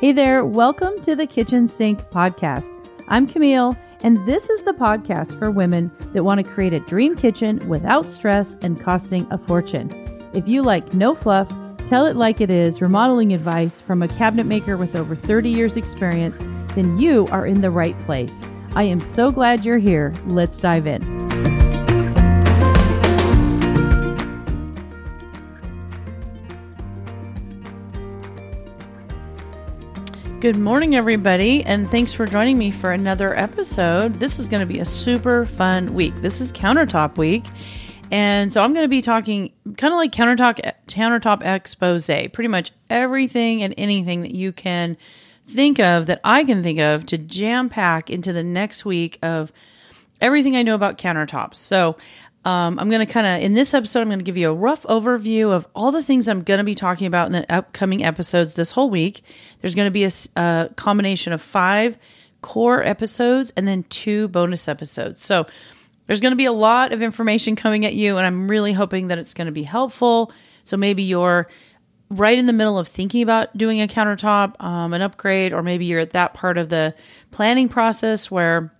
[0.00, 2.72] Hey there, welcome to the Kitchen Sink Podcast.
[3.08, 7.14] I'm Camille, and this is the podcast for women that want to create a dream
[7.14, 9.90] kitchen without stress and costing a fortune.
[10.32, 11.52] If you like no fluff,
[11.84, 15.76] tell it like it is, remodeling advice from a cabinet maker with over 30 years'
[15.76, 16.38] experience,
[16.74, 18.32] then you are in the right place.
[18.74, 20.14] I am so glad you're here.
[20.28, 21.29] Let's dive in.
[30.40, 34.14] Good morning, everybody, and thanks for joining me for another episode.
[34.14, 36.16] This is going to be a super fun week.
[36.16, 37.44] This is countertop week,
[38.10, 42.72] and so I'm going to be talking kind of like countertop countertop expose, pretty much
[42.88, 44.96] everything and anything that you can
[45.46, 49.52] think of that I can think of to jam pack into the next week of
[50.22, 51.56] everything I know about countertops.
[51.56, 51.98] So
[52.44, 54.54] um, I'm going to kind of, in this episode, I'm going to give you a
[54.54, 58.02] rough overview of all the things I'm going to be talking about in the upcoming
[58.02, 59.22] episodes this whole week.
[59.60, 61.98] There's going to be a, a combination of five
[62.40, 65.22] core episodes and then two bonus episodes.
[65.22, 65.46] So
[66.06, 69.08] there's going to be a lot of information coming at you, and I'm really hoping
[69.08, 70.32] that it's going to be helpful.
[70.64, 71.46] So maybe you're
[72.08, 75.84] right in the middle of thinking about doing a countertop, um, an upgrade, or maybe
[75.84, 76.94] you're at that part of the
[77.30, 78.72] planning process where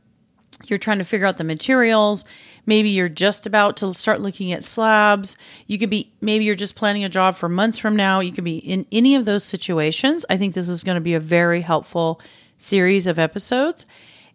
[0.66, 2.24] you're trying to figure out the materials
[2.66, 5.36] Maybe you're just about to start looking at slabs.
[5.66, 8.20] You could be, maybe you're just planning a job for months from now.
[8.20, 10.27] You could be in any of those situations.
[10.30, 12.20] I think this is going to be a very helpful
[12.58, 13.86] series of episodes.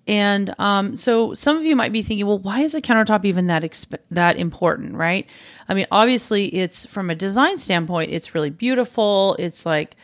[0.07, 3.47] And um, so some of you might be thinking, well, why is a countertop even
[3.47, 5.27] that exp- that important, right?
[5.67, 9.35] I mean, obviously, it's from a design standpoint, it's really beautiful.
[9.39, 9.95] It's like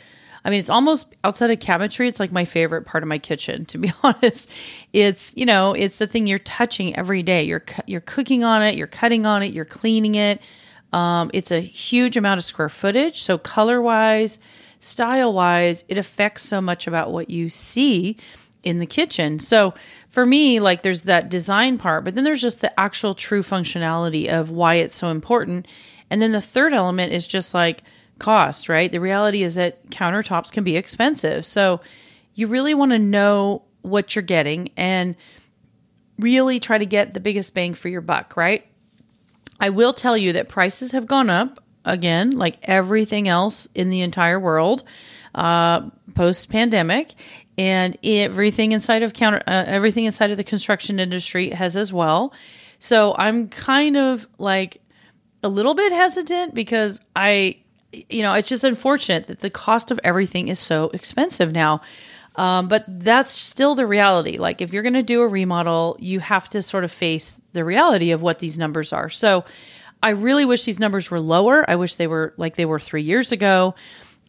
[0.43, 2.07] I mean, it's almost outside of cabinetry.
[2.07, 4.49] It's like my favorite part of my kitchen, to be honest.
[4.93, 7.43] It's you know, it's the thing you're touching every day.
[7.43, 10.41] You're you're cooking on it, you're cutting on it, you're cleaning it.
[10.93, 14.39] Um, it's a huge amount of square footage, so color wise,
[14.79, 18.17] style wise, it affects so much about what you see
[18.63, 19.39] in the kitchen.
[19.39, 19.73] So
[20.09, 24.27] for me, like there's that design part, but then there's just the actual true functionality
[24.27, 25.65] of why it's so important.
[26.09, 27.83] And then the third element is just like
[28.21, 28.91] cost, right?
[28.91, 31.45] The reality is that countertops can be expensive.
[31.45, 31.81] So
[32.35, 35.15] you really want to know what you're getting and
[36.19, 38.65] really try to get the biggest bang for your buck, right?
[39.59, 44.01] I will tell you that prices have gone up again, like everything else in the
[44.01, 44.83] entire world
[45.33, 47.13] uh, post pandemic,
[47.57, 52.33] and everything inside of counter uh, everything inside of the construction industry has as well.
[52.79, 54.81] So I'm kind of like
[55.41, 59.99] a little bit hesitant because I you know, it's just unfortunate that the cost of
[60.03, 61.81] everything is so expensive now.
[62.37, 64.37] Um, but that's still the reality.
[64.37, 67.65] Like, if you're going to do a remodel, you have to sort of face the
[67.65, 69.09] reality of what these numbers are.
[69.09, 69.43] So,
[70.03, 71.69] I really wish these numbers were lower.
[71.69, 73.75] I wish they were like they were three years ago.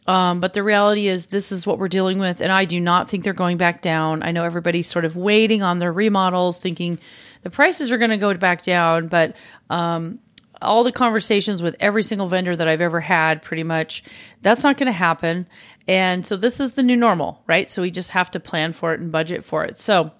[0.05, 2.41] Um, but the reality is, this is what we're dealing with.
[2.41, 4.21] And I do not think they're going back down.
[4.21, 6.99] I know everybody's sort of waiting on their remodels, thinking
[7.43, 9.07] the prices are going to go back down.
[9.07, 9.35] But
[9.69, 10.19] um,
[10.63, 14.03] all the conversations with every single vendor that I've ever had, pretty much,
[14.41, 15.47] that's not going to happen.
[15.87, 17.69] And so this is the new normal, right?
[17.69, 19.77] So we just have to plan for it and budget for it.
[19.77, 20.11] So,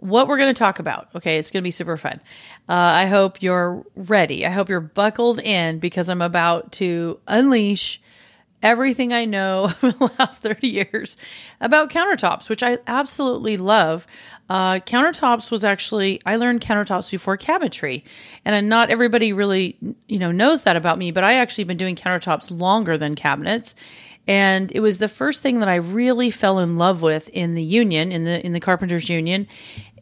[0.00, 2.20] what we're going to talk about, okay, it's going to be super fun.
[2.68, 4.46] Uh, I hope you're ready.
[4.46, 8.00] I hope you're buckled in because I'm about to unleash
[8.62, 11.16] everything I know over the last 30 years
[11.60, 14.06] about countertops, which I absolutely love.
[14.48, 18.02] Uh, countertops was actually, I learned countertops before cabinetry.
[18.44, 19.76] And not everybody really,
[20.06, 23.74] you know, knows that about me, but I actually been doing countertops longer than cabinets.
[24.26, 27.62] And it was the first thing that I really fell in love with in the
[27.62, 29.48] union, in the in the carpenters union.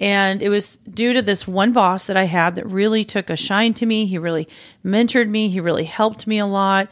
[0.01, 3.37] And it was due to this one boss that I had that really took a
[3.37, 4.05] shine to me.
[4.07, 4.49] He really
[4.85, 5.49] mentored me.
[5.49, 6.89] He really helped me a lot.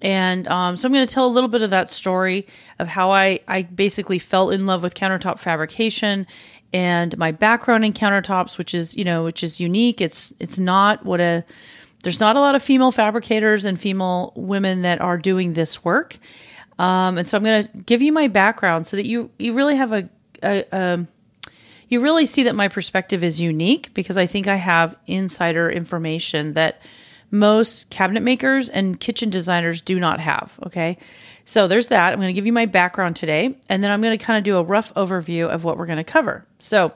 [0.00, 2.46] And um, so I'm going to tell a little bit of that story
[2.78, 6.26] of how I, I basically fell in love with countertop fabrication
[6.72, 10.00] and my background in countertops, which is, you know, which is unique.
[10.00, 11.44] It's, it's not what a,
[12.04, 16.18] there's not a lot of female fabricators and female women that are doing this work.
[16.78, 19.76] Um, and so I'm going to give you my background so that you, you really
[19.76, 20.08] have a,
[20.42, 21.06] a, a
[21.88, 26.52] you really see that my perspective is unique because I think I have insider information
[26.52, 26.82] that
[27.30, 30.58] most cabinet makers and kitchen designers do not have.
[30.66, 30.98] Okay.
[31.44, 32.12] So there's that.
[32.12, 34.44] I'm going to give you my background today, and then I'm going to kind of
[34.44, 36.46] do a rough overview of what we're going to cover.
[36.58, 36.92] So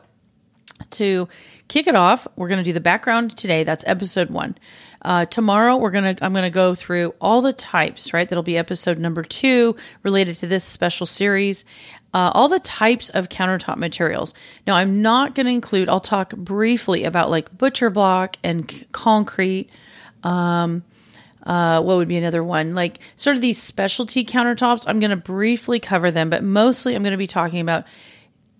[0.91, 1.29] to
[1.69, 3.65] kick it off, we're going to do the background today.
[3.65, 4.57] That's episode one.
[5.05, 8.13] Uh, tomorrow, we're gonna I'm gonna go through all the types.
[8.13, 9.75] Right, that'll be episode number two
[10.05, 11.65] related to this special series.
[12.15, 14.35] Uh, all the types of countertop materials.
[14.67, 15.89] Now, I'm not going to include.
[15.89, 19.71] I'll talk briefly about like butcher block and c- concrete
[20.23, 20.85] um,
[21.45, 22.75] uh, what would be another one?
[22.75, 24.85] Like sort of these specialty countertops.
[24.87, 27.85] I'm going to briefly cover them, but mostly I'm going to be talking about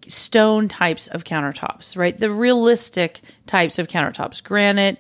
[0.09, 2.17] stone types of countertops, right?
[2.19, 4.99] The realistic types of countertops granite,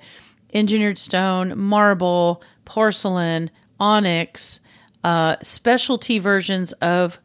[0.55, 3.50] engineered stone, marble, porcelain,
[3.81, 4.61] onyx,
[5.03, 7.19] uh, specialty versions of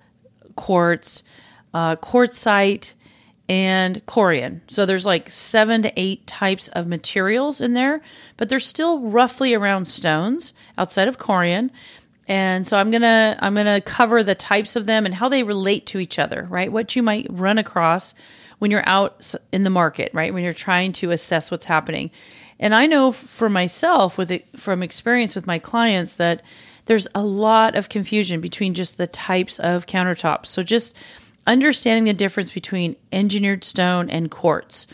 [0.55, 1.21] quartz,
[1.73, 2.93] uh, quartzite,
[3.49, 4.59] and corian.
[4.67, 8.01] So there's like seven to eight types of materials in there,
[8.35, 11.69] but they're still roughly around stones outside of corian.
[12.27, 15.85] And so I'm gonna I'm gonna cover the types of them and how they relate
[15.87, 16.71] to each other, right?
[16.71, 18.13] What you might run across
[18.59, 20.33] when you're out in the market, right?
[20.33, 22.11] When you're trying to assess what's happening.
[22.59, 26.41] And I know for myself, with it, from experience with my clients, that
[26.85, 30.47] there's a lot of confusion between just the types of countertops.
[30.47, 30.95] So just
[31.47, 34.85] understanding the difference between engineered stone and quartz.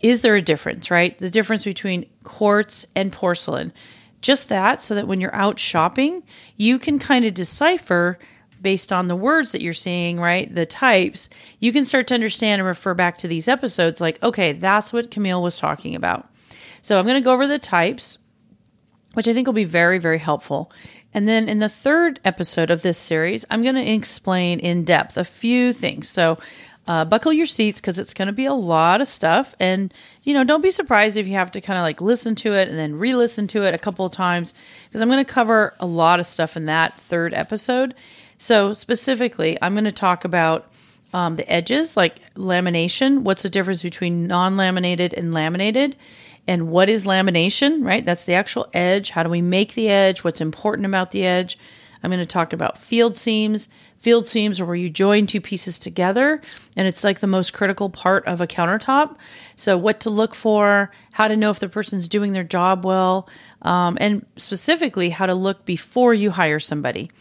[0.00, 1.16] Is there a difference, right?
[1.16, 3.72] The difference between quartz and porcelain.
[4.20, 6.22] Just that, so that when you're out shopping,
[6.56, 8.18] you can kind of decipher
[8.60, 10.52] based on the words that you're seeing, right?
[10.52, 11.28] The types,
[11.58, 15.10] you can start to understand and refer back to these episodes like, okay, that's what
[15.10, 16.28] Camille was talking about.
[16.80, 18.18] So I'm going to go over the types,
[19.14, 20.72] which I think will be very, very helpful.
[21.14, 25.16] And then in the third episode of this series, I'm going to explain in depth
[25.16, 26.08] a few things.
[26.08, 26.38] So
[26.86, 29.54] uh, buckle your seats because it's going to be a lot of stuff.
[29.60, 29.92] And,
[30.22, 32.68] you know, don't be surprised if you have to kind of like listen to it
[32.68, 34.52] and then re listen to it a couple of times
[34.88, 37.94] because I'm going to cover a lot of stuff in that third episode.
[38.38, 40.72] So, specifically, I'm going to talk about
[41.14, 43.20] um, the edges, like lamination.
[43.20, 45.94] What's the difference between non laminated and laminated?
[46.46, 48.04] And what is lamination, right?
[48.04, 49.10] That's the actual edge.
[49.10, 50.24] How do we make the edge?
[50.24, 51.58] What's important about the edge?
[52.02, 53.68] I'm going to talk about field seams.
[53.96, 56.40] Field seams are where you join two pieces together,
[56.76, 59.14] and it's like the most critical part of a countertop.
[59.54, 63.28] So, what to look for, how to know if the person's doing their job well,
[63.62, 67.12] um, and specifically how to look before you hire somebody.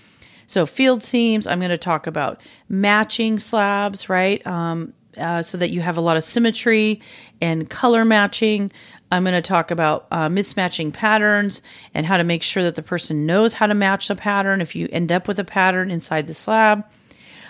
[0.47, 4.45] So, field seams, I'm going to talk about matching slabs, right?
[4.47, 7.01] Um, uh, so that you have a lot of symmetry
[7.41, 8.71] and color matching.
[9.11, 11.61] I'm going to talk about uh, mismatching patterns
[11.93, 14.73] and how to make sure that the person knows how to match the pattern if
[14.73, 16.85] you end up with a pattern inside the slab.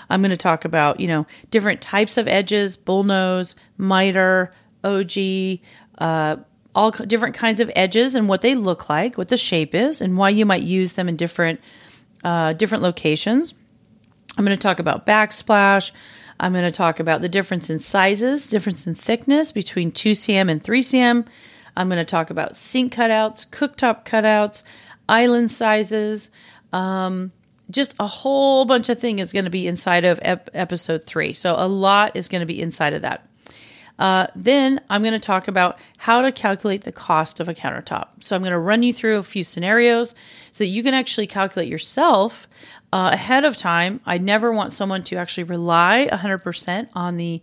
[0.09, 4.51] I'm going to talk about, you know, different types of edges, bullnose, miter,
[4.83, 5.59] OG,
[5.99, 6.37] uh,
[6.73, 10.17] all different kinds of edges and what they look like, what the shape is, and
[10.17, 11.59] why you might use them in different
[12.23, 13.53] uh, different locations.
[14.37, 15.91] I'm going to talk about backsplash.
[16.39, 20.63] I'm going to talk about the difference in sizes, difference in thickness between 2cm and
[20.63, 21.27] 3cm.
[21.75, 24.63] I'm going to talk about sink cutouts, cooktop cutouts,
[25.07, 26.29] island sizes.
[26.73, 27.31] Um,
[27.69, 31.33] just a whole bunch of things is going to be inside of ep- episode three.
[31.33, 33.27] So a lot is going to be inside of that.
[33.99, 38.23] Uh, then I'm going to talk about how to calculate the cost of a countertop.
[38.23, 40.15] So I'm going to run you through a few scenarios
[40.51, 42.47] so that you can actually calculate yourself
[42.91, 44.01] uh, ahead of time.
[44.05, 47.41] I never want someone to actually rely 100% on the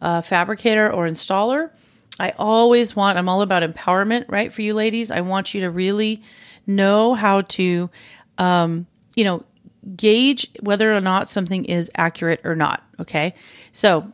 [0.00, 1.70] uh, fabricator or installer.
[2.18, 4.52] I always want, I'm all about empowerment, right?
[4.52, 6.22] For you ladies, I want you to really
[6.66, 7.90] know how to,
[8.38, 9.44] um, you know,
[9.96, 12.82] gauge whether or not something is accurate or not.
[13.00, 13.34] Okay.
[13.72, 14.12] So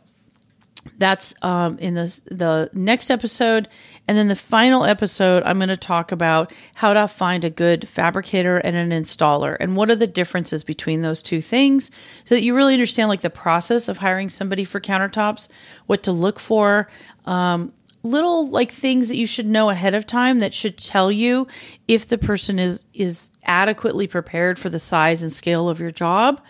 [0.98, 3.68] that's um, in the the next episode,
[4.06, 5.42] and then the final episode.
[5.44, 9.76] I'm going to talk about how to find a good fabricator and an installer, and
[9.76, 11.90] what are the differences between those two things,
[12.26, 15.48] so that you really understand like the process of hiring somebody for countertops,
[15.86, 16.88] what to look for,
[17.24, 17.72] um,
[18.04, 21.48] little like things that you should know ahead of time that should tell you
[21.88, 26.40] if the person is is adequately prepared for the size and scale of your job.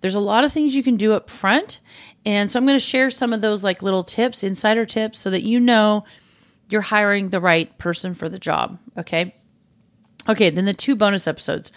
[0.00, 1.80] There's a lot of things you can do up front.
[2.26, 5.30] And so I'm going to share some of those like little tips, insider tips so
[5.30, 6.04] that you know
[6.68, 9.34] you're hiring the right person for the job, okay?
[10.28, 11.72] Okay, then the two bonus episodes.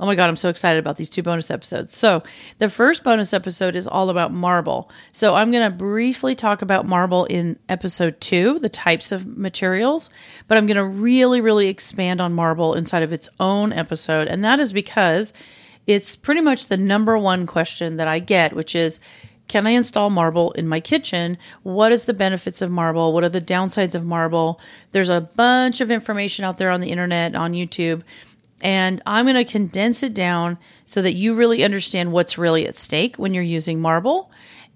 [0.00, 1.96] Oh my God, I'm so excited about these two bonus episodes.
[1.96, 2.22] So,
[2.58, 4.90] the first bonus episode is all about marble.
[5.12, 10.08] So, I'm going to briefly talk about marble in episode two, the types of materials,
[10.46, 14.28] but I'm going to really, really expand on marble inside of its own episode.
[14.28, 15.32] And that is because
[15.88, 19.00] it's pretty much the number one question that I get, which is,
[19.48, 21.38] can I install marble in my kitchen?
[21.62, 23.14] What is the benefits of marble?
[23.14, 24.60] What are the downsides of marble?
[24.92, 28.02] There's a bunch of information out there on the internet, on YouTube
[28.60, 32.76] and I'm going to condense it down so that you really understand what's really at
[32.76, 34.30] stake when you're using marble.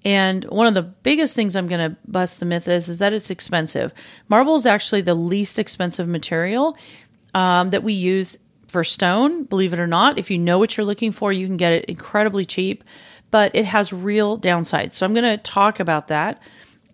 [0.05, 3.13] And one of the biggest things I'm going to bust the myth is, is that
[3.13, 3.93] it's expensive.
[4.29, 6.77] Marble is actually the least expensive material
[7.35, 10.19] um, that we use for stone, believe it or not.
[10.19, 12.83] If you know what you're looking for, you can get it incredibly cheap,
[13.31, 14.93] but it has real downsides.
[14.93, 16.41] So I'm going to talk about that.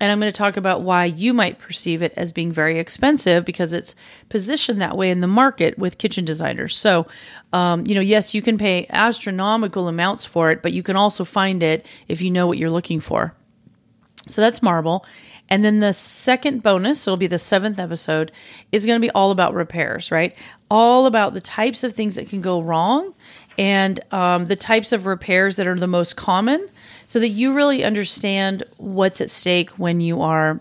[0.00, 3.44] And I'm going to talk about why you might perceive it as being very expensive
[3.44, 3.96] because it's
[4.28, 6.76] positioned that way in the market with kitchen designers.
[6.76, 7.06] So,
[7.52, 11.24] um, you know, yes, you can pay astronomical amounts for it, but you can also
[11.24, 13.34] find it if you know what you're looking for.
[14.28, 15.04] So that's marble.
[15.48, 18.30] And then the second bonus, it'll be the seventh episode,
[18.70, 20.36] is going to be all about repairs, right?
[20.70, 23.14] All about the types of things that can go wrong
[23.58, 26.68] and um, the types of repairs that are the most common
[27.08, 30.60] so that you really understand what's at stake when you are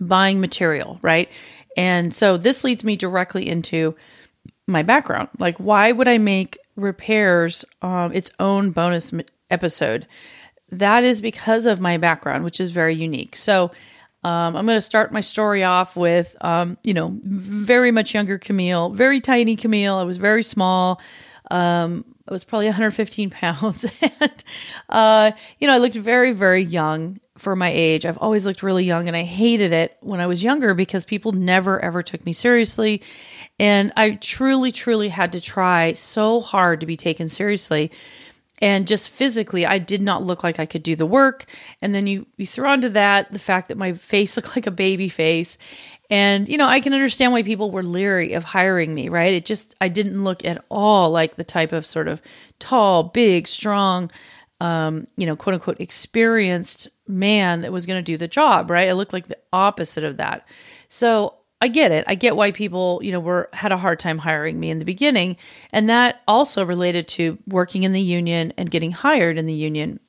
[0.00, 1.28] buying material, right?
[1.76, 3.94] And so this leads me directly into
[4.66, 5.28] my background.
[5.38, 9.12] Like, why would I make repairs um, its own bonus
[9.50, 10.06] episode?
[10.70, 13.36] That is because of my background, which is very unique.
[13.36, 13.72] So,
[14.22, 18.38] um, I'm going to start my story off with, um, you know, very much younger
[18.38, 19.96] Camille, very tiny Camille.
[19.96, 21.00] I was very small.
[21.50, 23.86] Um, I was probably 115 pounds.
[24.20, 24.44] and,
[24.88, 28.06] uh, you know, I looked very, very young for my age.
[28.06, 31.32] I've always looked really young and I hated it when I was younger because people
[31.32, 33.02] never ever took me seriously.
[33.58, 37.90] And I truly, truly had to try so hard to be taken seriously.
[38.62, 41.46] And just physically, I did not look like I could do the work.
[41.82, 44.70] And then you, you throw onto that the fact that my face looked like a
[44.70, 45.58] baby face.
[46.10, 49.32] And, you know, I can understand why people were leery of hiring me, right?
[49.32, 52.20] It just, I didn't look at all like the type of sort of
[52.58, 54.10] tall, big, strong,
[54.60, 58.88] um, you know, quote unquote, experienced man that was going to do the job, right?
[58.88, 60.46] I looked like the opposite of that.
[60.88, 62.04] So I get it.
[62.08, 64.84] I get why people, you know, were had a hard time hiring me in the
[64.84, 65.36] beginning,
[65.72, 70.00] and that also related to working in the union and getting hired in the union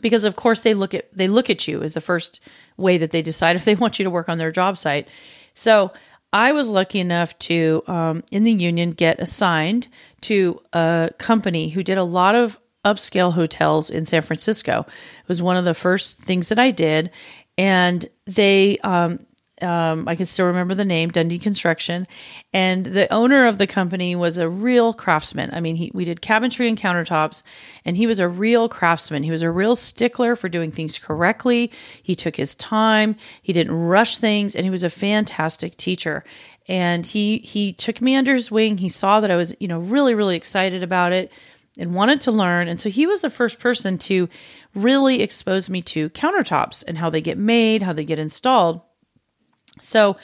[0.00, 2.40] because of course they look at they look at you as the first
[2.76, 5.08] way that they decide if they want you to work on their job site.
[5.54, 5.92] So
[6.32, 9.88] I was lucky enough to um, in the union get assigned
[10.22, 14.86] to a company who did a lot of upscale hotels in San Francisco.
[14.86, 17.10] It was one of the first things that I did,
[17.58, 19.26] and they um,
[19.62, 22.06] um, I can still remember the name, Dundee Construction,
[22.52, 25.50] and the owner of the company was a real craftsman.
[25.52, 27.42] I mean, he, we did cabinetry and countertops,
[27.84, 29.22] and he was a real craftsman.
[29.22, 31.70] He was a real stickler for doing things correctly.
[32.02, 33.16] He took his time.
[33.42, 36.24] He didn't rush things, and he was a fantastic teacher.
[36.68, 38.78] And he he took me under his wing.
[38.78, 41.32] He saw that I was, you know, really really excited about it
[41.78, 42.68] and wanted to learn.
[42.68, 44.28] And so he was the first person to
[44.74, 48.80] really expose me to countertops and how they get made, how they get installed.
[49.80, 50.16] So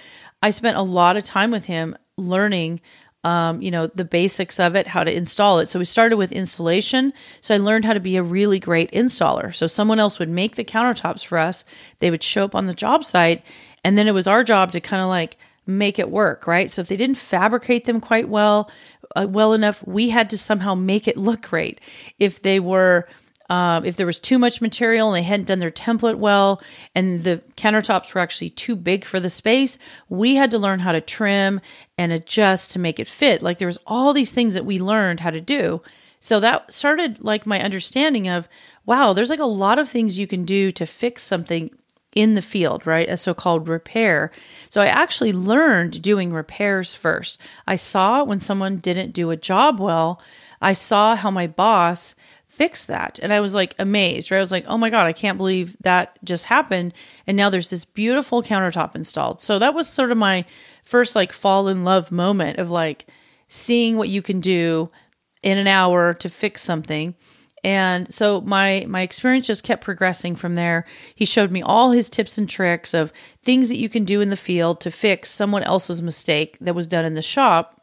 [0.42, 2.80] I spent a lot of time with him learning
[3.24, 5.66] um, you know, the basics of it, how to install it.
[5.66, 7.12] So we started with installation.
[7.40, 9.54] So I learned how to be a really great installer.
[9.54, 11.64] So someone else would make the countertops for us.
[11.98, 13.44] They would show up on the job site,
[13.84, 15.36] and then it was our job to kind of like
[15.66, 16.70] make it work, right?
[16.70, 18.70] So if they didn't fabricate them quite well,
[19.16, 21.80] uh, well enough, we had to somehow make it look great.
[22.18, 23.08] If they were
[23.48, 26.62] um, if there was too much material and they hadn't done their template well
[26.94, 29.78] and the countertops were actually too big for the space,
[30.08, 31.60] we had to learn how to trim
[31.96, 33.42] and adjust to make it fit.
[33.42, 35.80] Like there was all these things that we learned how to do.
[36.20, 38.48] So that started like my understanding of
[38.84, 41.70] wow, there's like a lot of things you can do to fix something
[42.14, 43.08] in the field, right?
[43.08, 44.32] A so called repair.
[44.70, 47.38] So I actually learned doing repairs first.
[47.66, 50.20] I saw when someone didn't do a job well,
[50.60, 52.14] I saw how my boss
[52.58, 53.20] fix that.
[53.22, 54.38] And I was like amazed, right?
[54.38, 56.92] I was like, oh my God, I can't believe that just happened.
[57.24, 59.40] And now there's this beautiful countertop installed.
[59.40, 60.44] So that was sort of my
[60.82, 63.06] first like fall in love moment of like
[63.46, 64.90] seeing what you can do
[65.44, 67.14] in an hour to fix something.
[67.62, 70.84] And so my my experience just kept progressing from there.
[71.14, 73.12] He showed me all his tips and tricks of
[73.42, 76.88] things that you can do in the field to fix someone else's mistake that was
[76.88, 77.77] done in the shop.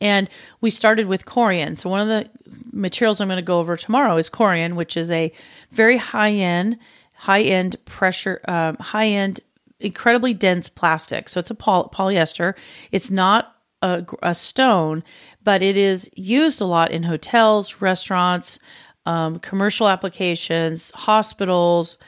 [0.00, 0.28] And
[0.60, 1.76] we started with Corian.
[1.76, 2.30] So one of the
[2.72, 5.32] materials I'm going to go over tomorrow is Corian, which is a
[5.70, 6.78] very high end,
[7.14, 9.40] high end pressure, um, high end,
[9.80, 11.28] incredibly dense plastic.
[11.28, 12.54] So it's a poly- polyester.
[12.92, 15.04] It's not a, a, stone,
[15.42, 18.58] but it is used a lot in hotels, restaurants,
[19.04, 21.98] um, commercial applications, hospitals,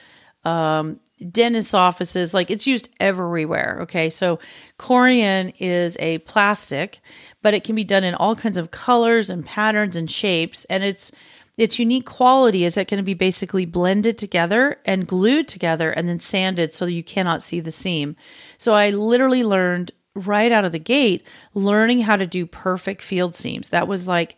[0.43, 0.99] um,
[1.31, 2.33] dentist offices.
[2.33, 3.79] Like it's used everywhere.
[3.81, 4.39] Okay, so
[4.77, 7.01] Corian is a plastic
[7.47, 10.65] but it can be done in all kinds of colors and patterns and shapes.
[10.65, 11.13] And its
[11.57, 16.19] its unique quality is it can be basically blended together and glued together and then
[16.19, 18.15] sanded so that you cannot see the seam.
[18.57, 23.33] So I literally learned right out of the gate learning how to do perfect field
[23.33, 23.69] seams.
[23.69, 24.35] That was like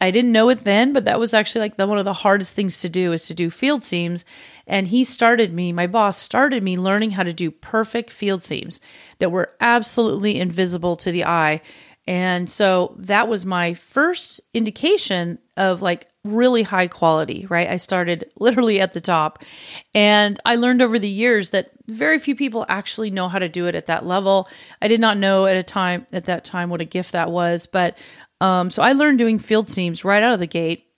[0.00, 2.54] I didn't know it then, but that was actually like the, one of the hardest
[2.54, 4.24] things to do is to do field seams.
[4.66, 8.80] And he started me, my boss started me learning how to do perfect field seams
[9.18, 11.60] that were absolutely invisible to the eye
[12.08, 17.68] and so that was my first indication of like really high quality, right?
[17.68, 19.44] I started literally at the top.
[19.94, 23.66] And I learned over the years that very few people actually know how to do
[23.66, 24.48] it at that level.
[24.80, 27.66] I did not know at a time at that time what a gift that was,
[27.66, 27.98] but
[28.40, 30.88] um, so I learned doing field seams right out of the gate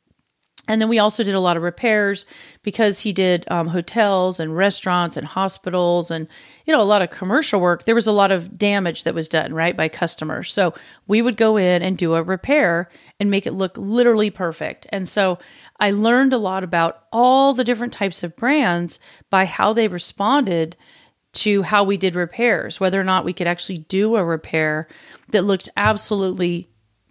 [0.70, 2.26] and then we also did a lot of repairs
[2.62, 6.28] because he did um, hotels and restaurants and hospitals and
[6.64, 7.86] you know a lot of commercial work.
[7.86, 10.52] There was a lot of damage that was done right by customers.
[10.52, 10.72] So
[11.08, 14.86] we would go in and do a repair and make it look literally perfect.
[14.90, 15.38] And so
[15.80, 20.76] I learned a lot about all the different types of brands by how they responded
[21.32, 24.86] to how we did repairs, whether or not we could actually do a repair
[25.30, 26.70] that looked absolutely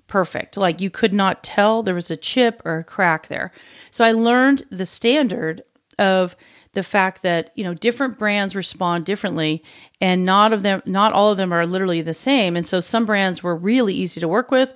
[0.09, 0.57] perfect.
[0.57, 3.51] Like you could not tell there was a chip or a crack there.
[3.91, 5.63] So I learned the standard
[5.97, 6.35] of
[6.73, 9.63] the fact that, you know, different brands respond differently
[10.01, 12.55] and not of them not all of them are literally the same.
[12.55, 14.73] And so some brands were really easy to work with.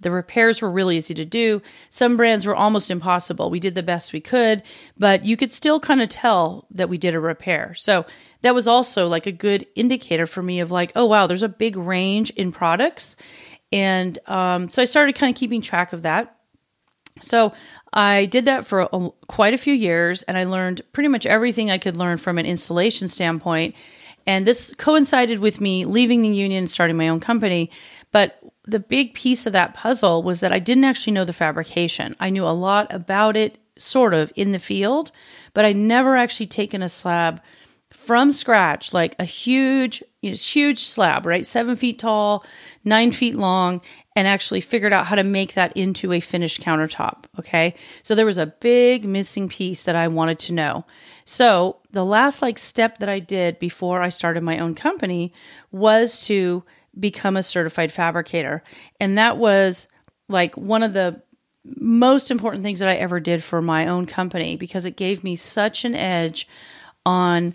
[0.00, 1.60] The repairs were really easy to do.
[1.90, 3.50] Some brands were almost impossible.
[3.50, 4.62] We did the best we could,
[4.98, 7.74] but you could still kind of tell that we did a repair.
[7.74, 8.06] So
[8.40, 11.48] that was also like a good indicator for me of like, oh wow, there's a
[11.48, 13.14] big range in products
[13.72, 16.36] and um, so I started kind of keeping track of that.
[17.20, 17.52] So
[17.92, 21.70] I did that for a, quite a few years and I learned pretty much everything
[21.70, 23.74] I could learn from an installation standpoint.
[24.26, 27.70] And this coincided with me leaving the union and starting my own company.
[28.12, 32.16] But the big piece of that puzzle was that I didn't actually know the fabrication.
[32.20, 35.10] I knew a lot about it, sort of, in the field,
[35.54, 37.40] but I'd never actually taken a slab
[37.92, 41.44] from scratch, like a huge, you know, huge slab, right?
[41.44, 42.44] Seven feet tall,
[42.84, 43.82] nine feet long,
[44.14, 47.24] and actually figured out how to make that into a finished countertop.
[47.38, 47.74] Okay.
[48.02, 50.84] So there was a big missing piece that I wanted to know.
[51.24, 55.32] So the last like step that I did before I started my own company
[55.72, 56.64] was to
[56.98, 58.62] become a certified fabricator.
[59.00, 59.88] And that was
[60.28, 61.22] like one of the
[61.64, 65.36] most important things that I ever did for my own company because it gave me
[65.36, 66.48] such an edge
[67.04, 67.54] on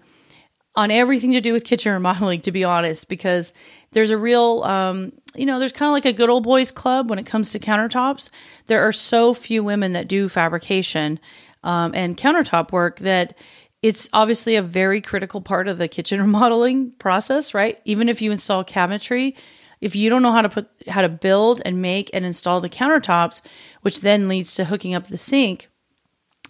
[0.76, 3.54] on everything to do with kitchen remodeling, to be honest, because
[3.92, 7.10] there's a real, um, you know, there's kind of like a good old boys club
[7.10, 8.30] when it comes to countertops.
[8.68, 11.20] There are so few women that do fabrication
[11.64, 13.38] um, and countertop work that
[13.82, 17.80] it's obviously a very critical part of the kitchen remodeling process, right?
[17.86, 19.36] Even if you install cabinetry,
[19.82, 22.70] if you don't know how to put how to build and make and install the
[22.70, 23.42] countertops,
[23.82, 25.70] which then leads to hooking up the sink,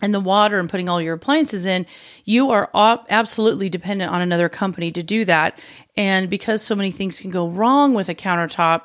[0.05, 1.87] and the water and putting all your appliances in,
[2.25, 2.69] you are
[3.09, 5.59] absolutely dependent on another company to do that.
[5.97, 8.83] And because so many things can go wrong with a countertop,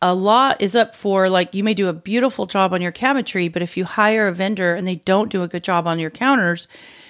[0.00, 3.52] a lot is up for like you may do a beautiful job on your cabinetry,
[3.52, 6.10] but if you hire a vendor and they don't do a good job on your
[6.10, 6.68] counters,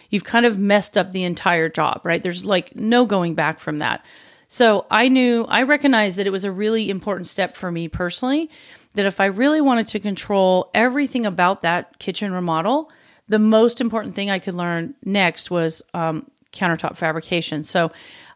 [0.09, 2.23] you've kind of messed up the entire job, right?
[2.23, 4.05] There's like no going back from that.
[4.49, 8.51] So I knew, I recognized that it was a really important step for me personally
[8.95, 12.91] that if I really wanted to control everything about that kitchen remodel,
[13.33, 17.65] the most important thing I could learn next was um, countertop fabrication.
[17.65, 17.91] So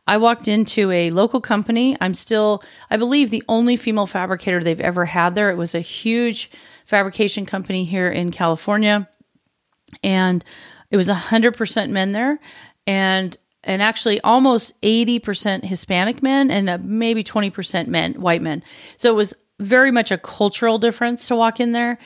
[0.06, 1.98] I walked into a local company.
[2.00, 5.50] I'm still, I believe, the only female fabricator they've ever had there.
[5.50, 6.50] It was a huge
[6.87, 9.06] fabrication company here in California.
[10.02, 10.42] And
[10.90, 12.38] it was 100% men there.
[12.87, 18.62] And and actually almost 80% Hispanic men and uh, maybe 20% men, white men.
[18.96, 21.98] So it was very much a cultural difference to walk in there.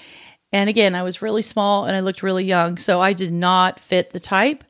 [0.52, 3.78] And again, I was really small and I looked really young, so I did not
[3.78, 4.64] fit the type.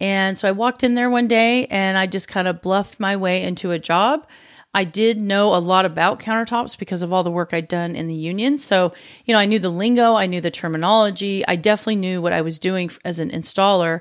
[0.00, 3.16] And so I walked in there one day and I just kind of bluffed my
[3.16, 4.26] way into a job.
[4.72, 8.06] I did know a lot about countertops because of all the work I'd done in
[8.06, 8.56] the union.
[8.56, 8.92] So,
[9.24, 12.40] you know, I knew the lingo, I knew the terminology, I definitely knew what I
[12.40, 14.00] was doing as an installer.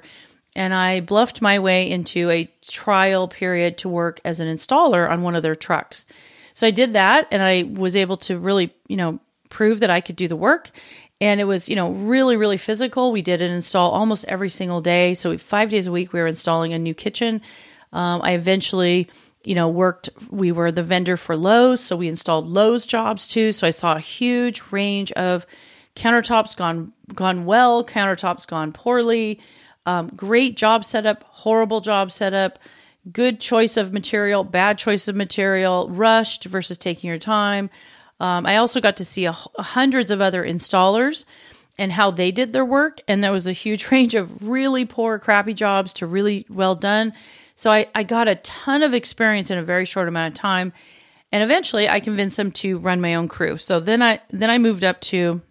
[0.56, 5.22] And I bluffed my way into a trial period to work as an installer on
[5.22, 6.06] one of their trucks.
[6.54, 10.02] So I did that and I was able to really, you know, prove that I
[10.02, 10.72] could do the work
[11.22, 13.12] and it was you know really really physical.
[13.12, 15.14] We did an install almost every single day.
[15.14, 17.42] So five days a week we were installing a new kitchen.
[17.92, 19.10] Um, i eventually
[19.44, 23.52] you know worked we were the vendor for Lowe's so we installed Lowe's jobs too.
[23.52, 25.46] So i saw a huge range of
[25.96, 29.40] countertops gone gone well countertops gone poorly.
[29.86, 32.60] Um, great job setup horrible job setup.
[33.12, 37.70] Good choice of material bad choice of material rushed versus taking your time
[38.20, 41.26] um, I also got to see a, hundreds of other installers
[41.78, 43.02] and how they did their work.
[43.08, 47.14] And there was a huge range of really poor, crappy jobs to really well done.
[47.56, 50.74] So I, I got a ton of experience in a very short amount of time.
[51.32, 53.58] And eventually I convinced them to run my own crew.
[53.58, 55.42] So then I then I moved up to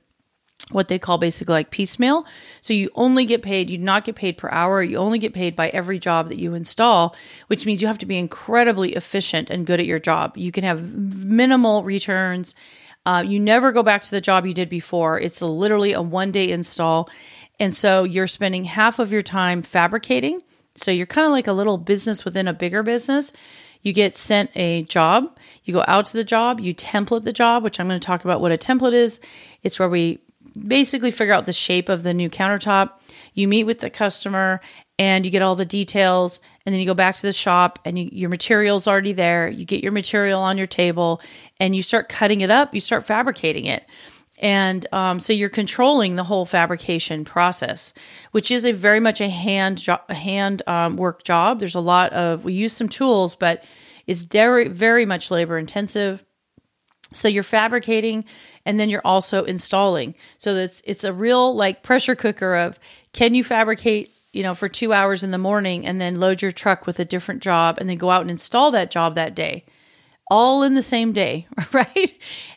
[0.71, 2.27] what they call basically like piecemeal.
[2.61, 4.83] So you only get paid, you do not get paid per hour.
[4.83, 8.07] You only get paid by every job that you install, which means you have to
[8.07, 10.37] be incredibly efficient and good at your job.
[10.37, 12.55] You can have minimal returns.
[13.07, 15.19] Uh, you never go back to the job you did before.
[15.19, 17.09] It's a, literally a one day install.
[17.59, 20.43] And so you're spending half of your time fabricating.
[20.75, 23.33] So you're kind of like a little business within a bigger business.
[23.83, 27.63] You get sent a job, you go out to the job, you template the job,
[27.63, 29.21] which I'm going to talk about what a template is.
[29.63, 30.19] It's where we
[30.67, 32.93] basically figure out the shape of the new countertop.
[33.35, 34.61] You meet with the customer
[34.99, 37.99] and you get all the details and then you go back to the shop and
[37.99, 39.49] you, your material's already there.
[39.49, 41.21] You get your material on your table
[41.61, 43.87] and you start cutting it up, you start fabricating it.
[44.41, 47.93] And um, so you're controlling the whole fabrication process,
[48.31, 51.59] which is a very much a hand jo- hand um, work job.
[51.59, 53.65] There's a lot of we use some tools, but
[54.07, 56.25] it's very very much labor intensive.
[57.15, 58.27] So you're fabricating,
[58.69, 60.15] and then you're also installing.
[60.37, 62.79] So it's it's a real like pressure cooker of
[63.15, 66.53] can you fabricate you know for two hours in the morning and then load your
[66.53, 69.65] truck with a different job and then go out and install that job that day
[70.31, 72.13] all in the same day, right?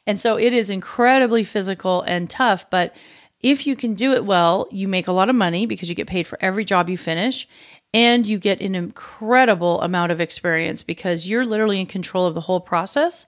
[0.06, 2.94] And so it is incredibly physical and tough, but
[3.40, 6.08] if you can do it well, you make a lot of money because you get
[6.08, 7.48] paid for every job you finish
[7.94, 12.42] and you get an incredible amount of experience because you're literally in control of the
[12.42, 13.26] whole process.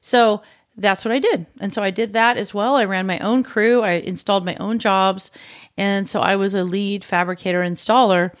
[0.00, 0.42] So
[0.76, 1.46] that's what I did.
[1.60, 2.76] And so I did that as well.
[2.76, 5.30] I ran my own crew, I installed my own jobs.
[5.76, 8.34] And so I was a lead fabricator installer.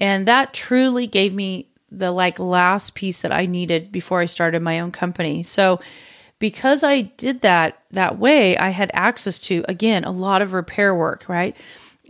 [0.00, 4.62] And that truly gave me the like last piece that I needed before I started
[4.62, 5.42] my own company.
[5.42, 5.80] So
[6.38, 10.94] because I did that that way, I had access to again a lot of repair
[10.94, 11.56] work, right?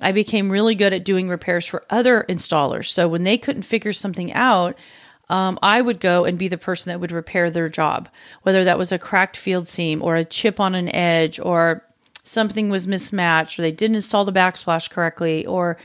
[0.01, 2.89] I became really good at doing repairs for other installers.
[2.89, 4.77] So when they couldn't figure something out,
[5.29, 8.09] um, I would go and be the person that would repair their job,
[8.43, 11.83] whether that was a cracked field seam or a chip on an edge or
[12.23, 15.77] something was mismatched or they didn't install the backsplash correctly or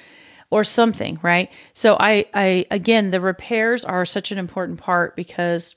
[0.49, 1.49] or something, right?
[1.73, 5.75] So I, I again, the repairs are such an important part because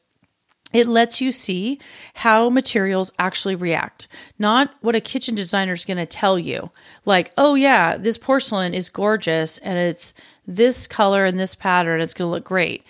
[0.74, 1.78] it lets you see
[2.14, 4.08] how materials actually react,
[4.40, 6.70] not what a kitchen designer is going to tell you.
[7.04, 10.12] Like, oh, yeah, this porcelain is gorgeous and it's
[10.48, 12.84] this color and this pattern, it's going to look great.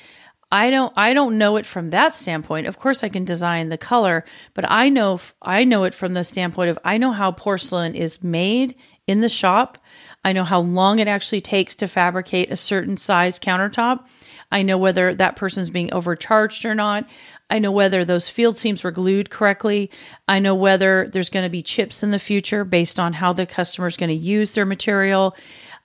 [0.55, 2.69] I don't I don't know it from that standpoint.
[2.69, 6.23] Of course I can design the color, but I know I know it from the
[6.23, 8.77] standpoint of I know how porcelain is made
[9.09, 9.79] in the shop.
[10.25, 14.07] I know how long it actually takes to fabricate a certain size countertop.
[14.53, 17.09] I know whether that person's being overcharged or not.
[17.51, 19.90] I know whether those field seams were glued correctly.
[20.29, 23.45] I know whether there's going to be chips in the future based on how the
[23.45, 25.35] customer is going to use their material.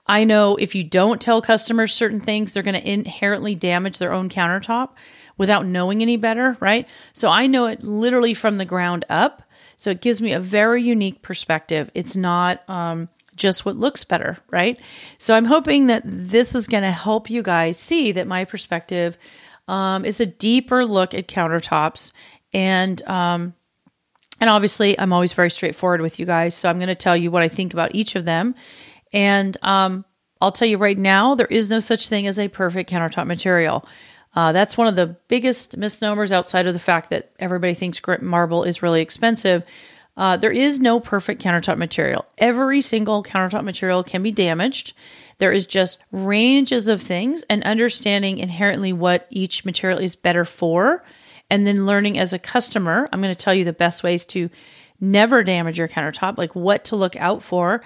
[0.06, 4.12] I know if you don't tell customers certain things, they're going to inherently damage their
[4.12, 4.90] own countertop
[5.36, 6.88] without knowing any better, right?
[7.12, 9.42] So I know it literally from the ground up.
[9.76, 11.90] So it gives me a very unique perspective.
[11.94, 14.78] It's not um, just what looks better, right?
[15.16, 19.16] So I'm hoping that this is going to help you guys see that my perspective
[19.68, 22.12] um, is a deeper look at countertops
[22.52, 23.54] and um,
[24.40, 26.54] and obviously I'm always very straightforward with you guys.
[26.54, 28.54] So I'm going to tell you what I think about each of them,
[29.12, 30.04] and um,
[30.40, 33.86] I'll tell you right now there is no such thing as a perfect countertop material.
[34.34, 38.22] Uh, that's one of the biggest misnomers outside of the fact that everybody thinks grit
[38.22, 39.64] marble is really expensive.
[40.16, 42.26] Uh, there is no perfect countertop material.
[42.38, 44.92] Every single countertop material can be damaged.
[45.38, 51.02] There is just ranges of things and understanding inherently what each material is better for.
[51.48, 54.50] And then learning as a customer, I'm going to tell you the best ways to
[55.00, 57.82] never damage your countertop, like what to look out for.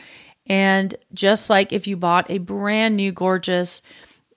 [0.47, 3.81] And just like if you bought a brand new, gorgeous,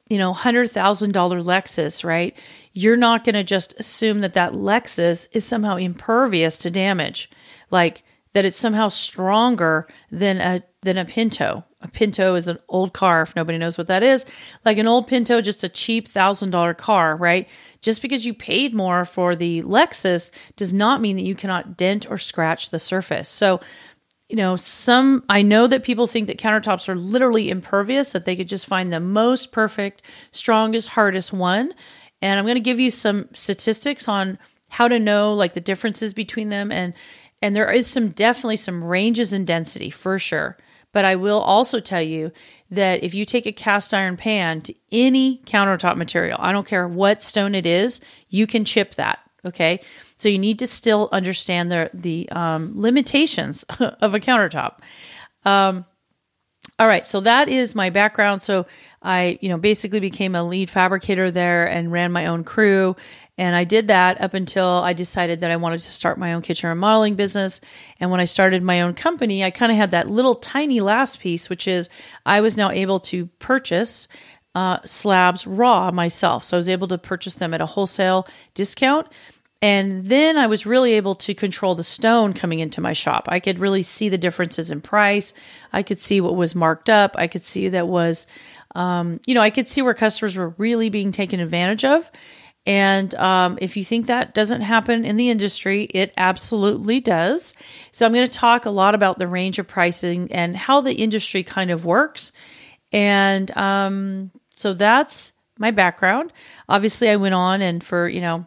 [0.10, 2.38] you know, $100,000 Lexus, right?
[2.74, 7.30] You're not going to just assume that that Lexus is somehow impervious to damage
[7.72, 11.64] like that it's somehow stronger than a than a Pinto.
[11.82, 14.26] A Pinto is an old car, if nobody knows what that is.
[14.66, 17.48] Like an old Pinto, just a cheap thousand dollar car, right?
[17.82, 22.10] Just because you paid more for the Lexus does not mean that you cannot dent
[22.10, 23.30] or scratch the surface.
[23.30, 23.60] So,
[24.30, 28.36] you know, some I know that people think that countertops are literally impervious, that they
[28.36, 31.74] could just find the most perfect, strongest, hardest one.
[32.22, 34.38] And I'm going to give you some statistics on
[34.70, 36.94] how to know like the differences between them and
[37.42, 40.58] and there is some definitely some ranges in density for sure.
[40.92, 42.32] But I will also tell you
[42.72, 46.88] that if you take a cast iron pan to any countertop material, I don't care
[46.88, 49.20] what stone it is, you can chip that.
[49.48, 49.82] Okay.
[50.18, 54.80] So you need to still understand the, the um, limitations of a countertop.
[55.46, 55.86] Um,
[56.80, 57.08] all right.
[57.08, 58.42] So that is my background.
[58.42, 58.68] So
[59.02, 62.96] I, you know, basically became a lead fabricator there and ran my own crew
[63.38, 66.42] and I did that up until I decided that I wanted to start my own
[66.42, 67.62] kitchen remodeling business.
[68.00, 71.20] And when I started my own company, I kind of had that little tiny last
[71.20, 71.90] piece, which is
[72.26, 74.08] I was now able to purchase
[74.56, 76.44] uh, slabs raw myself.
[76.44, 79.08] So I was able to purchase them at a wholesale discount.
[79.62, 83.26] And then I was really able to control the stone coming into my shop.
[83.28, 85.34] I could really see the differences in price.
[85.74, 87.16] I could see what was marked up.
[87.18, 88.28] I could see that was,
[88.76, 92.10] um, you know, I could see where customers were really being taken advantage of.
[92.68, 97.54] And um, if you think that doesn't happen in the industry, it absolutely does.
[97.94, 100.94] So I'm going to talk a lot about the range of pricing and how the
[100.94, 102.34] industry kind of works.
[102.92, 106.34] And um, so that's my background.
[106.68, 108.46] Obviously, I went on and for, you know,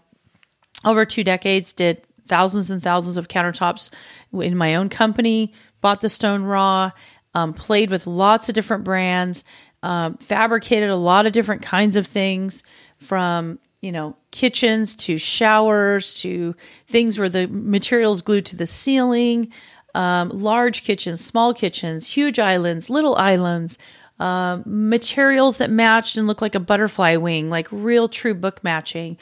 [0.84, 3.90] over two decades did thousands and thousands of countertops
[4.32, 6.92] in my own company, bought the stone raw,
[7.34, 9.44] um, played with lots of different brands,
[9.82, 12.62] um, fabricated a lot of different kinds of things
[12.98, 16.54] from you know kitchens to showers to
[16.86, 19.52] things where the materials glued to the ceiling
[19.94, 23.78] um, large kitchens small kitchens huge islands little islands
[24.18, 29.16] um, materials that matched and looked like a butterfly wing like real true book matching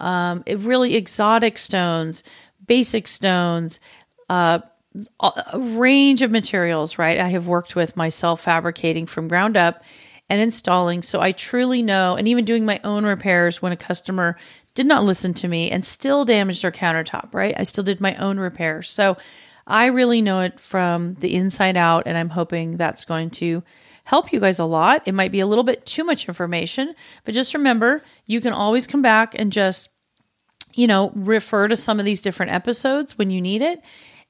[0.00, 2.22] um, really exotic stones
[2.66, 3.80] basic stones
[4.28, 4.60] uh,
[5.20, 7.18] a range of materials, right?
[7.18, 9.82] I have worked with myself fabricating from ground up
[10.28, 11.02] and installing.
[11.02, 14.36] So I truly know, and even doing my own repairs when a customer
[14.74, 17.54] did not listen to me and still damaged their countertop, right?
[17.56, 18.88] I still did my own repairs.
[18.88, 19.16] So
[19.66, 23.62] I really know it from the inside out, and I'm hoping that's going to
[24.04, 25.02] help you guys a lot.
[25.06, 28.86] It might be a little bit too much information, but just remember you can always
[28.86, 29.89] come back and just,
[30.74, 33.82] you know, refer to some of these different episodes when you need it.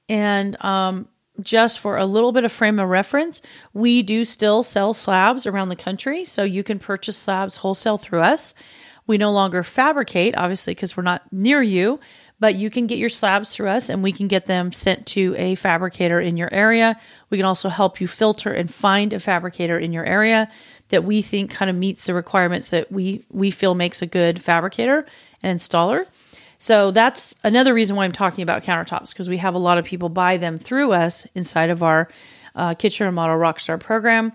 [0.08, 1.08] And um,
[1.40, 5.68] just for a little bit of frame of reference, we do still sell slabs around
[5.68, 6.24] the country.
[6.24, 8.54] So you can purchase slabs wholesale through us.
[9.06, 11.98] We no longer fabricate, obviously, because we're not near you,
[12.38, 15.34] but you can get your slabs through us and we can get them sent to
[15.36, 16.98] a fabricator in your area.
[17.28, 20.50] We can also help you filter and find a fabricator in your area
[20.88, 24.42] that we think kind of meets the requirements that we, we feel makes a good
[24.42, 25.06] fabricator
[25.42, 26.06] and installer.
[26.60, 29.86] So that's another reason why I'm talking about countertops because we have a lot of
[29.86, 32.08] people buy them through us inside of our
[32.54, 34.32] uh, Kitchen Remodel Rockstar program.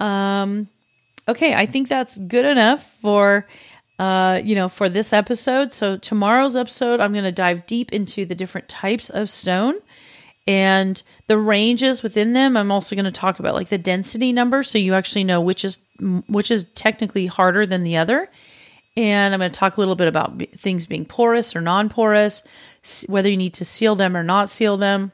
[0.00, 0.68] Um,
[1.28, 3.46] okay, I think that's good enough for
[3.98, 5.70] uh, you know for this episode.
[5.70, 9.74] So tomorrow's episode, I'm going to dive deep into the different types of stone
[10.46, 12.56] and the ranges within them.
[12.56, 15.66] I'm also going to talk about like the density number, so you actually know which
[15.66, 15.78] is
[16.26, 18.30] which is technically harder than the other
[19.00, 22.44] and I'm going to talk a little bit about things being porous or non porous,
[23.06, 25.12] whether you need to seal them or not seal them,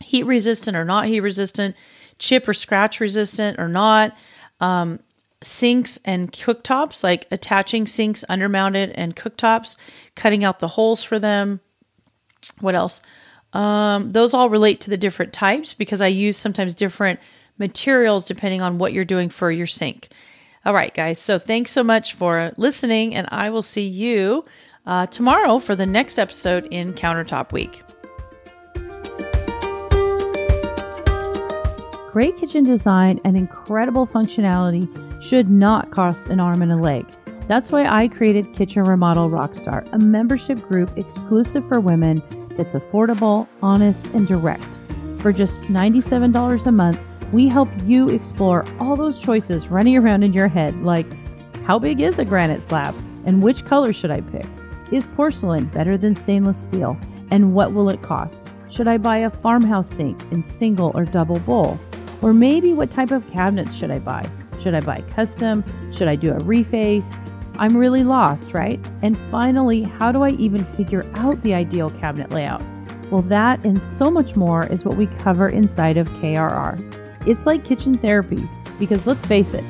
[0.00, 1.74] heat resistant or not heat resistant,
[2.18, 4.16] chip or scratch resistant or not,
[4.60, 5.00] um,
[5.42, 9.76] sinks and cooktops, like attaching sinks undermounted and cooktops,
[10.14, 11.60] cutting out the holes for them.
[12.60, 13.00] What else?
[13.54, 17.20] Um, those all relate to the different types because I use sometimes different
[17.58, 20.10] materials depending on what you're doing for your sink.
[20.66, 21.20] All right, guys.
[21.20, 24.44] So thanks so much for listening, and I will see you
[24.84, 27.84] uh, tomorrow for the next episode in Countertop Week.
[32.10, 34.90] Great kitchen design and incredible functionality
[35.22, 37.06] should not cost an arm and a leg.
[37.46, 42.24] That's why I created Kitchen Remodel Rockstar, a membership group exclusive for women
[42.56, 44.66] that's affordable, honest, and direct.
[45.20, 47.00] For just $97 a month,
[47.32, 51.06] we help you explore all those choices running around in your head, like
[51.64, 54.46] how big is a granite slab and which color should I pick?
[54.92, 56.96] Is porcelain better than stainless steel?
[57.30, 58.52] And what will it cost?
[58.70, 61.78] Should I buy a farmhouse sink in single or double bowl?
[62.22, 64.22] Or maybe what type of cabinets should I buy?
[64.62, 65.64] Should I buy custom?
[65.92, 67.20] Should I do a reface?
[67.58, 68.78] I'm really lost, right?
[69.02, 72.62] And finally, how do I even figure out the ideal cabinet layout?
[73.10, 77.05] Well, that and so much more is what we cover inside of KRR.
[77.26, 79.64] It's like kitchen therapy because let's face it,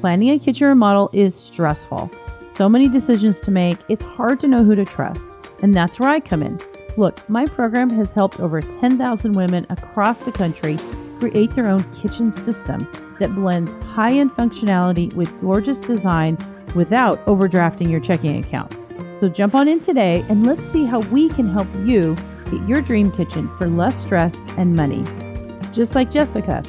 [0.00, 2.10] planning a kitchen remodel is stressful.
[2.46, 5.22] So many decisions to make, it's hard to know who to trust.
[5.62, 6.58] And that's where I come in.
[6.96, 10.78] Look, my program has helped over 10,000 women across the country
[11.18, 12.86] create their own kitchen system
[13.20, 16.36] that blends high end functionality with gorgeous design
[16.74, 18.76] without overdrafting your checking account.
[19.16, 22.16] So jump on in today and let's see how we can help you
[22.50, 25.04] get your dream kitchen for less stress and money.
[25.72, 26.62] Just like Jessica,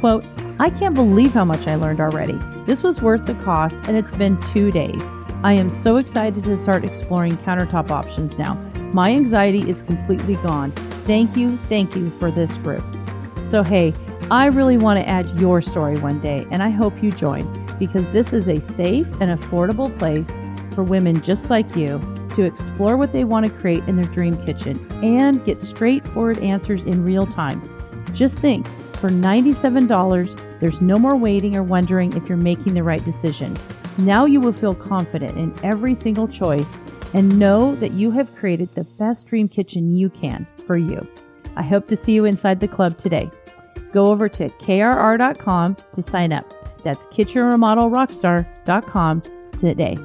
[0.00, 0.24] Quote,
[0.58, 2.38] I can't believe how much I learned already.
[2.66, 5.02] This was worth the cost, and it's been two days.
[5.42, 8.54] I am so excited to start exploring countertop options now.
[8.92, 10.72] My anxiety is completely gone.
[11.04, 12.84] Thank you, thank you for this group.
[13.46, 13.94] So, hey,
[14.30, 17.46] I really want to add your story one day, and I hope you join
[17.78, 20.30] because this is a safe and affordable place
[20.74, 24.36] for women just like you to explore what they want to create in their dream
[24.44, 27.62] kitchen and get straightforward answers in real time.
[28.12, 33.04] Just think for $97, there's no more waiting or wondering if you're making the right
[33.04, 33.56] decision.
[33.98, 36.78] Now you will feel confident in every single choice
[37.14, 41.06] and know that you have created the best dream kitchen you can for you.
[41.56, 43.30] I hope to see you inside the club today.
[43.92, 46.52] Go over to krr.com to sign up.
[46.84, 49.22] That's kitchenremodelrockstar.com
[49.58, 49.96] today.